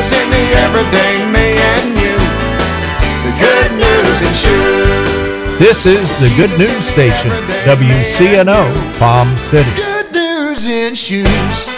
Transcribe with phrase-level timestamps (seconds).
[0.00, 2.16] news in the everyday me and you.
[3.26, 5.58] The good news in shoes.
[5.58, 7.30] This is the Good News Station,
[7.68, 9.70] WCNO, Palm City.
[9.76, 11.68] Good news in shoes.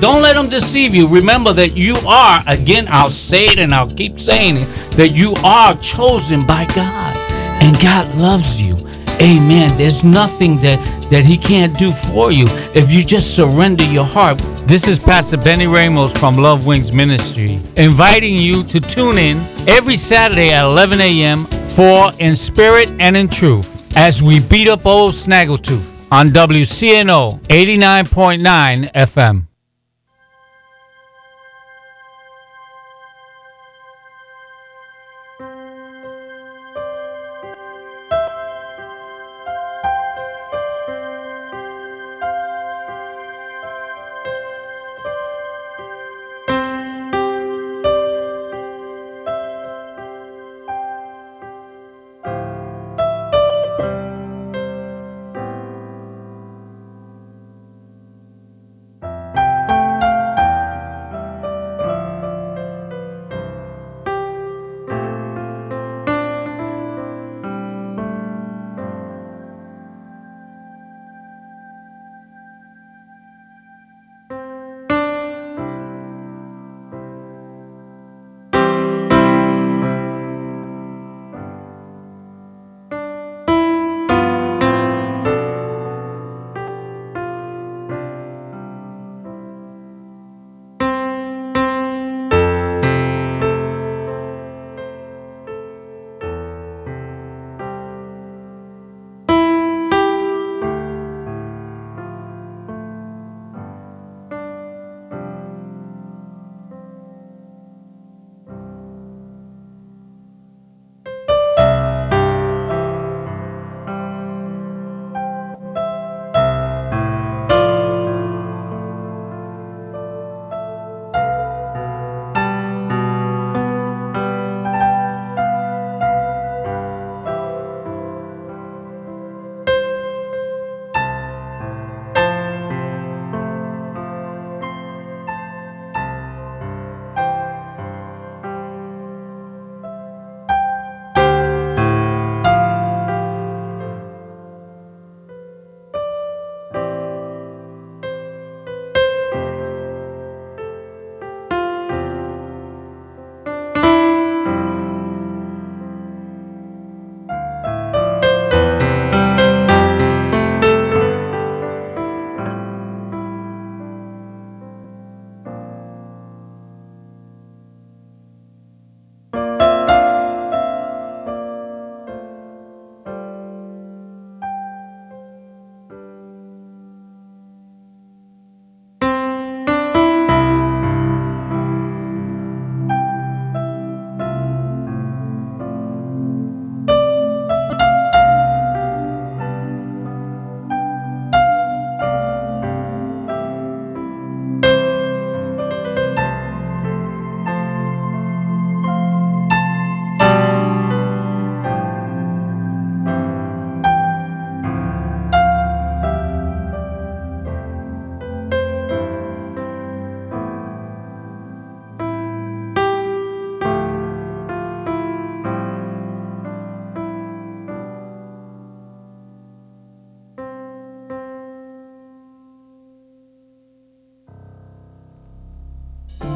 [0.00, 1.06] Don't let them deceive you.
[1.06, 4.66] Remember that you are, again, I'll say it and I'll keep saying it,
[4.96, 7.16] that you are chosen by God
[7.62, 8.76] and God loves you.
[9.20, 9.76] Amen.
[9.76, 10.80] There's nothing that,
[11.12, 14.38] that He can't do for you if you just surrender your heart.
[14.66, 19.36] This is Pastor Benny Ramos from Love Wings Ministry, inviting you to tune in
[19.68, 21.44] every Saturday at 11 a.m.
[21.76, 28.92] for In Spirit and in Truth as we beat up old Snaggletooth on WCNO 89.9
[28.92, 29.51] FM.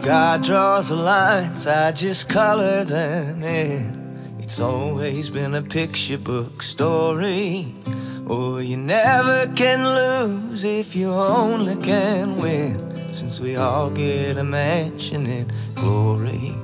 [0.03, 4.35] God draws the lines, I just color them in.
[4.39, 7.75] It's always been a picture book story.
[8.27, 13.13] Oh, you never can lose if you only can win.
[13.13, 16.55] since we all get a mansion in glory.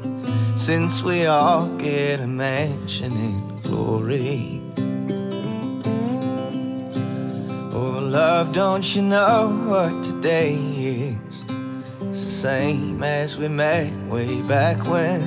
[0.56, 4.62] Since we all get a mansion in glory.
[7.72, 11.47] Oh, love, don't you know what today is?
[12.38, 15.22] Same as we met way back when.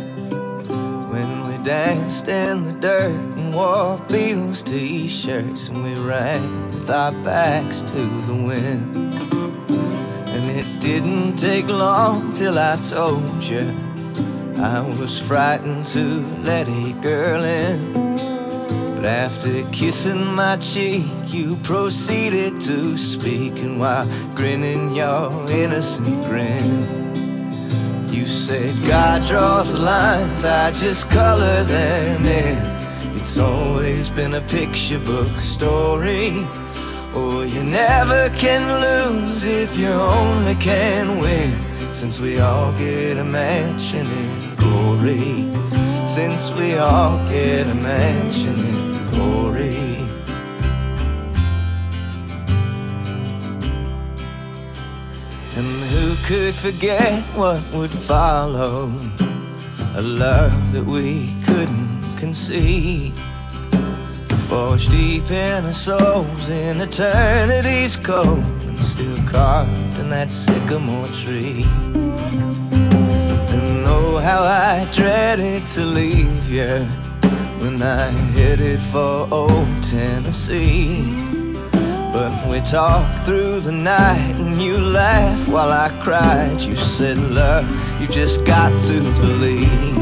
[1.10, 6.88] When we danced in the dirt and wore Beatles t shirts and we ran with
[6.88, 9.12] our backs to the wind.
[10.28, 13.74] And it didn't take long till I told you
[14.58, 17.92] I was frightened to let a girl in.
[18.94, 24.06] But after kissing my cheek, you proceeded to speak, and while
[24.36, 26.99] grinning your innocent grin,
[28.12, 33.16] you said, God draws lines, I just color them in.
[33.16, 36.30] It's always been a picture book story.
[37.12, 41.52] Oh, you never can lose if you only can win.
[41.92, 45.52] Since we all get a mansion in glory.
[46.06, 49.89] Since we all get a mansion in glory.
[56.30, 58.88] Could forget what would follow?
[59.96, 63.18] A love that we couldn't conceive.
[64.48, 71.64] Forged deep in our souls in eternity's cold and still carved in that sycamore tree.
[73.52, 76.86] And oh, how I dreaded to leave you
[77.58, 81.02] when I headed for old Tennessee.
[82.12, 86.60] But we talked through the night you laughed while I cried.
[86.60, 87.64] You said, Love,
[88.00, 89.94] you just got to believe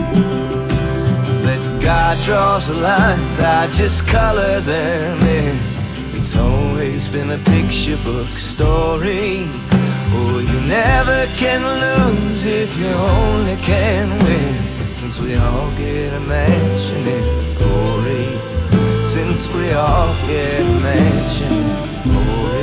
[1.45, 5.57] that God draws the lines, I just color them in.
[6.15, 9.45] It's always been a picture book story.
[10.11, 14.75] Oh, you never can lose if you only can win.
[14.95, 18.39] Since we all get a mansion in glory.
[19.05, 22.58] Since we all get a mansion in glory.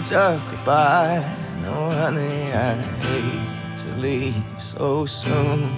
[0.00, 1.36] Words of goodbye.
[1.62, 5.68] No, honey, I hate to leave so soon.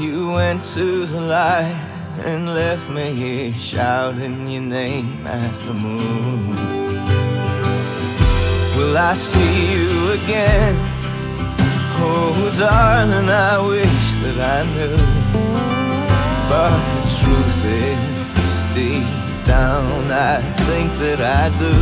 [0.00, 1.76] You went to the light
[2.24, 6.50] and left me here shouting your name at the moon.
[8.76, 10.74] Will I see you again?
[12.02, 14.96] Oh, darling, I wish that I knew.
[16.48, 19.19] But the truth is, deep
[19.50, 21.74] down, I think that I do.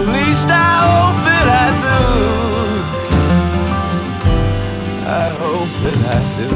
[0.00, 2.00] At least I hope that I do.
[5.22, 6.50] I hope that I do.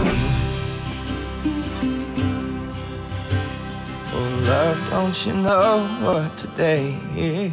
[4.14, 5.70] Oh, love, don't you know
[6.04, 7.52] what today is?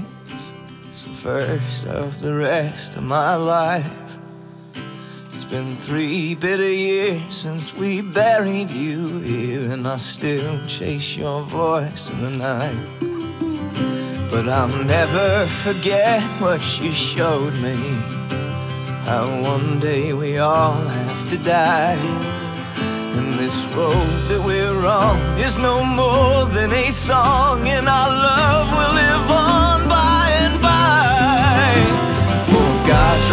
[0.90, 4.09] It's the first of the rest of my life.
[5.50, 12.12] Been three bitter years since we buried you here, and I still chase your voice
[12.12, 13.00] in the night.
[14.30, 17.76] But I'll never forget what you showed me.
[19.06, 21.98] How one day we all have to die.
[23.18, 28.68] And this road that we're on is no more than a song, and our love
[28.78, 29.89] will live on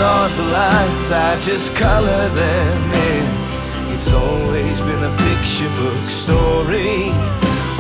[0.06, 3.26] The lines, I just color them in.
[3.90, 7.08] It's always been a picture book story.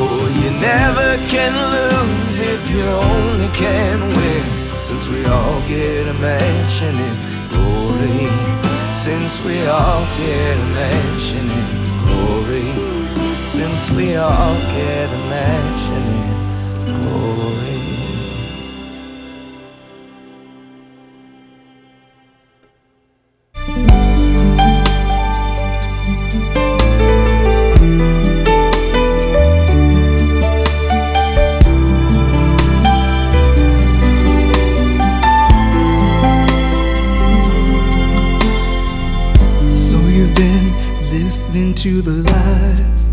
[0.00, 4.44] Oh, you never can lose if you only can win.
[4.78, 7.14] Since we all get a mansion in
[7.50, 8.30] glory.
[8.94, 11.66] Since we all get a mansion in
[12.06, 12.72] glory.
[13.46, 17.75] Since we all get a mansion in glory.
[41.86, 43.10] To the lies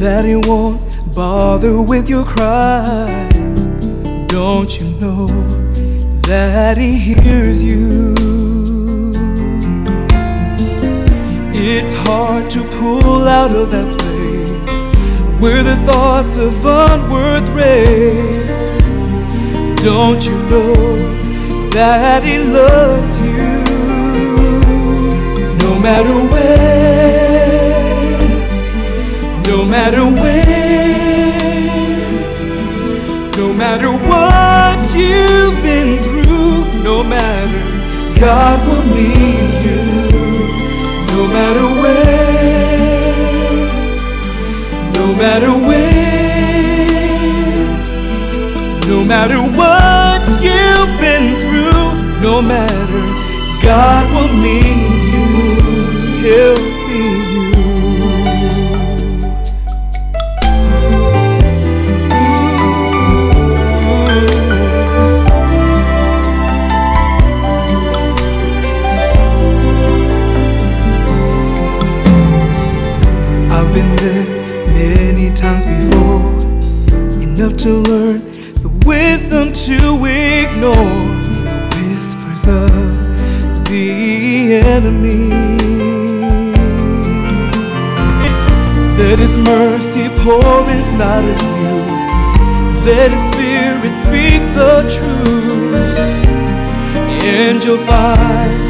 [0.00, 0.80] that he won't
[1.14, 3.34] bother with your cries.
[4.28, 5.26] Don't you know
[6.22, 8.14] that he hears you?
[11.52, 14.52] It's hard to pull out of that place
[15.38, 18.56] where the thoughts of unworth race.
[19.84, 20.72] Don't you know
[21.72, 23.48] that he loves you?
[25.62, 26.77] No matter where,
[29.48, 30.44] no matter where,
[33.38, 37.64] no matter what you've been through, no matter,
[38.20, 39.82] God will meet you.
[41.16, 43.08] No matter where,
[44.92, 46.98] no matter where,
[48.86, 51.88] no matter what you've been through,
[52.22, 53.02] no matter,
[53.64, 55.02] God will meet
[56.22, 56.67] you.
[77.58, 78.20] To learn
[78.62, 79.74] the wisdom to
[80.06, 80.74] ignore
[81.24, 85.28] the whispers of the enemy.
[88.96, 91.78] Let His mercy pour inside of you.
[92.86, 95.74] Let His Spirit speak the truth,
[97.24, 98.67] and you'll find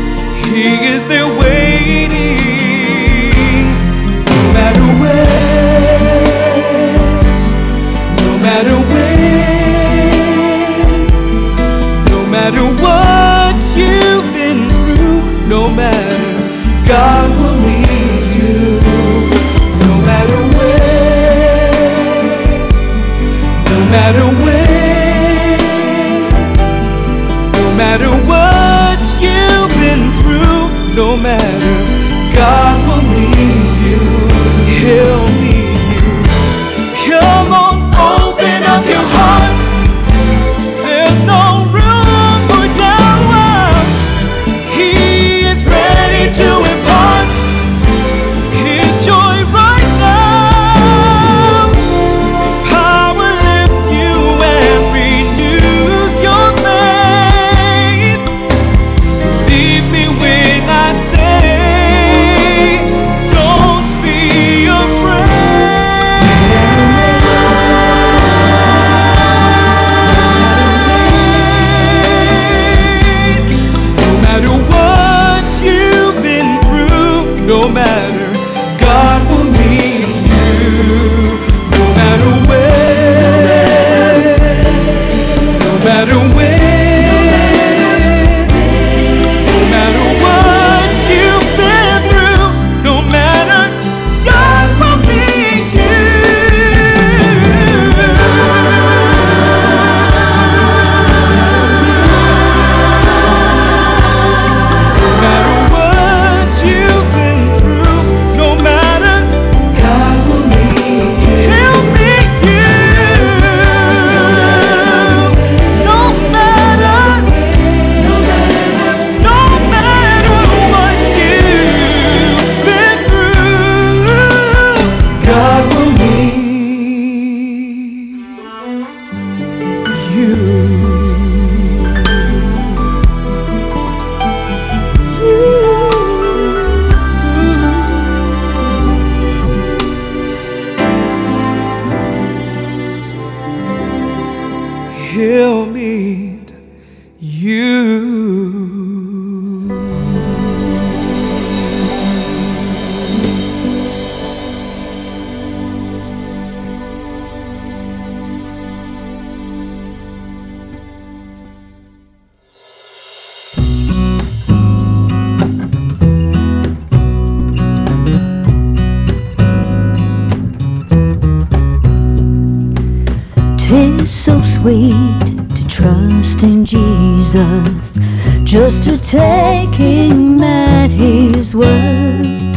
[173.69, 177.99] Tis so sweet to trust in Jesus,
[178.43, 182.57] just to take Him at His word,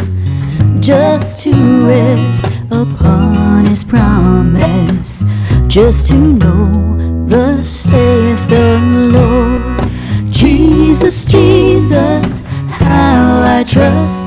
[0.80, 1.52] just to
[1.86, 5.26] rest upon His promise,
[5.68, 8.80] just to know the saith the
[9.12, 10.32] Lord.
[10.32, 12.40] Jesus, Jesus,
[12.70, 14.21] how I trust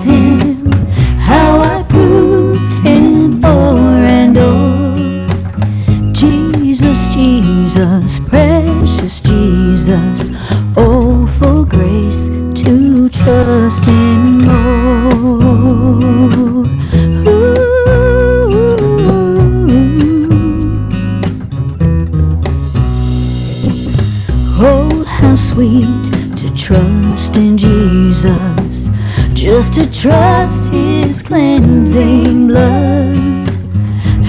[29.45, 33.51] just to trust His cleansing blood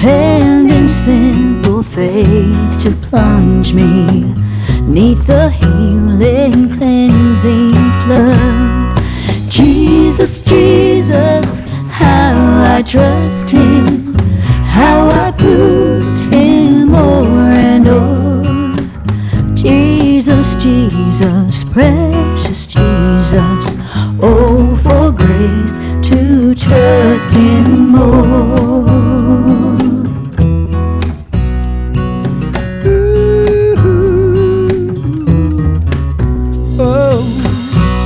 [0.03, 4.24] and in simple faith to plunge me
[4.81, 8.98] neath the healing, cleansing flood.
[9.50, 14.15] Jesus, Jesus, how I trust Him,
[14.65, 19.55] how I proved Him o'er and o'er.
[19.55, 23.55] Jesus, Jesus, precious Jesus,
[25.46, 28.86] grace to trust Him more.
[36.80, 37.24] Oh,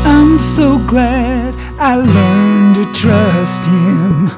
[0.05, 4.29] I'm so glad I learned to trust Him.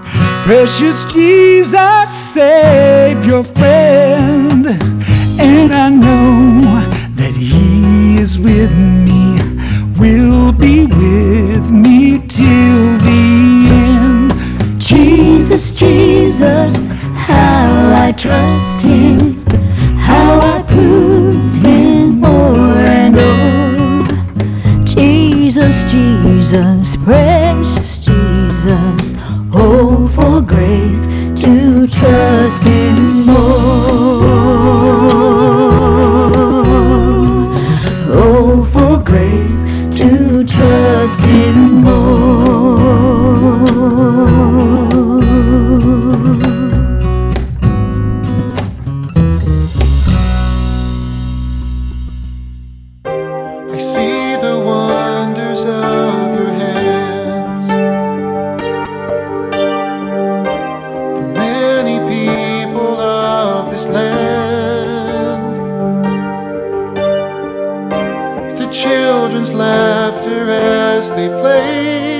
[0.43, 4.67] Precious Jesus, Savior, friend.
[5.39, 6.61] And I know
[7.15, 8.73] that He is with
[9.05, 9.39] me,
[9.99, 12.60] will be with me till
[16.41, 19.30] Jesus, how I trust Him,
[68.81, 72.10] children's laughter as they play.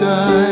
[0.00, 0.47] Baby's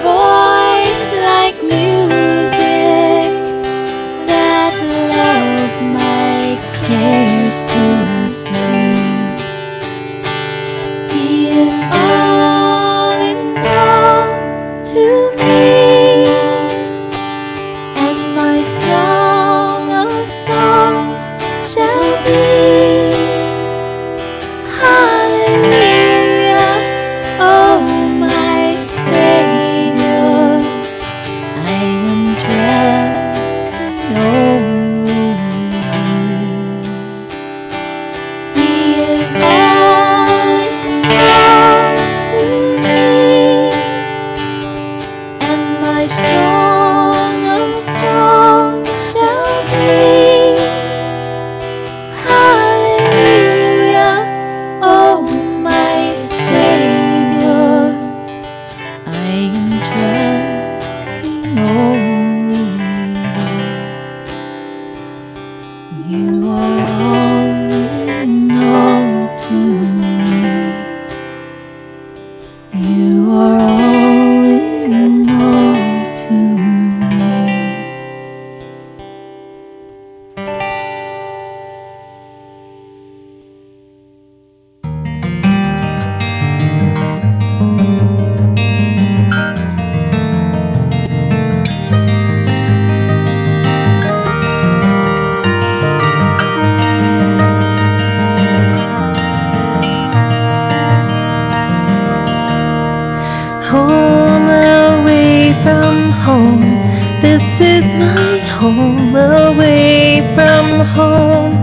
[107.99, 110.65] my home away from
[110.97, 111.55] home.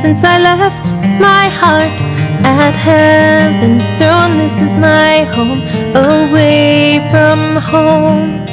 [0.00, 0.86] Since I left
[1.20, 1.96] my heart
[2.44, 5.60] at heaven's throne, this is my home
[6.12, 8.44] away from home.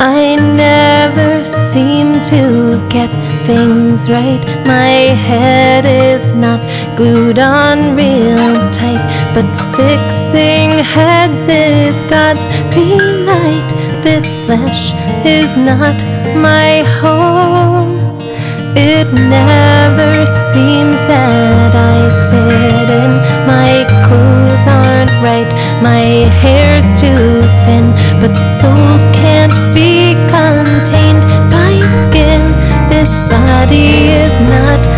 [0.00, 2.42] I never seem to
[2.88, 3.10] get
[3.46, 4.42] things right.
[4.66, 4.96] My
[5.28, 6.60] head is not
[6.96, 9.23] glued on real tight.
[9.34, 13.68] But fixing heads is God's delight.
[14.04, 14.92] This flesh
[15.26, 15.98] is not
[16.38, 17.98] my home.
[18.76, 21.98] It never seems that I
[22.30, 23.12] fit in.
[23.42, 25.50] My clothes aren't right,
[25.82, 27.90] my hair's too thin.
[28.22, 31.74] But souls can't be contained by
[32.06, 32.42] skin.
[32.88, 34.93] This body is not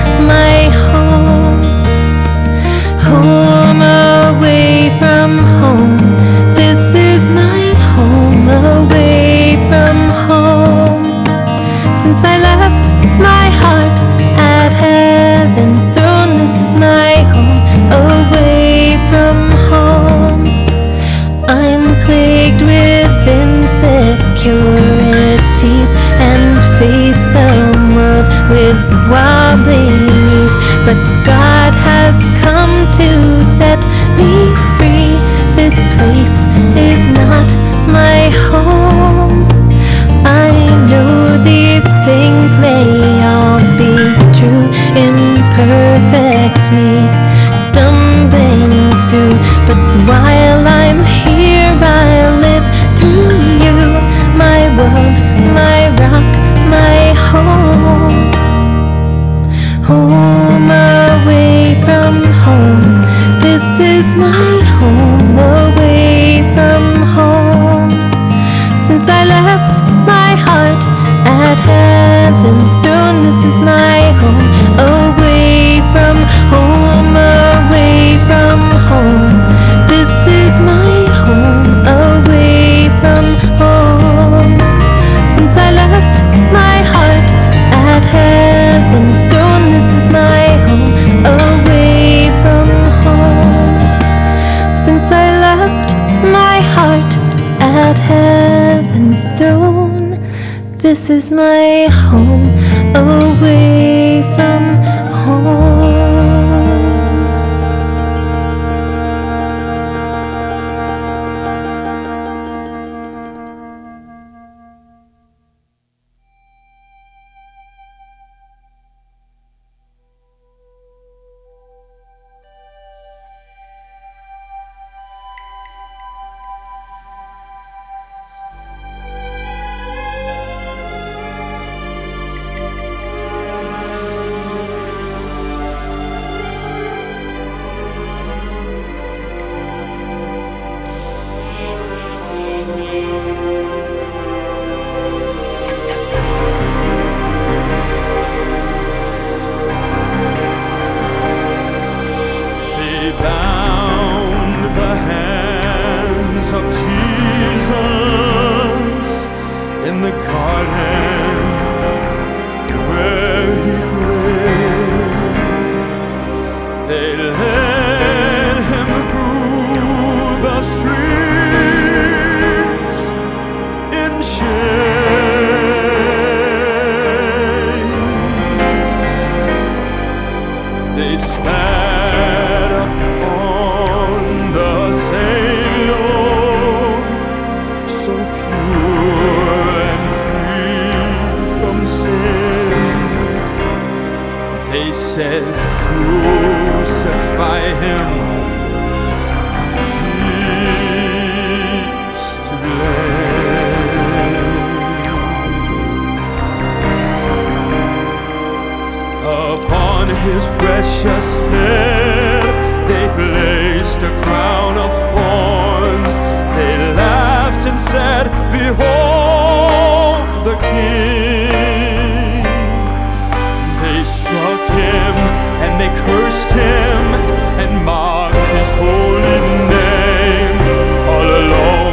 [64.16, 64.45] my